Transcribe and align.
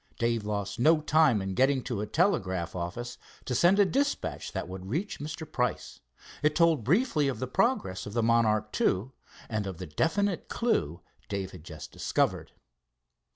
Dave 0.17 0.43
lost 0.43 0.79
no 0.79 0.99
time 0.99 1.43
in 1.43 1.53
getting 1.53 1.83
to 1.83 2.01
a 2.01 2.07
telegraph 2.07 2.75
office, 2.75 3.19
to 3.45 3.53
send 3.53 3.77
a 3.77 3.85
dispatch 3.85 4.51
that 4.51 4.67
would 4.67 4.87
reach 4.89 5.19
Mr. 5.19 5.45
Price. 5.45 5.99
It 6.41 6.55
told 6.55 6.83
briefly 6.83 7.27
of 7.27 7.37
the 7.37 7.45
progress 7.45 8.07
of 8.07 8.13
the 8.13 8.23
Monarch 8.23 8.75
II 8.81 9.11
and 9.47 9.67
of 9.67 9.77
the 9.77 9.85
definite 9.85 10.47
clew 10.49 11.01
Dave 11.29 11.51
had 11.51 11.63
just 11.63 11.91
discovered. 11.91 12.51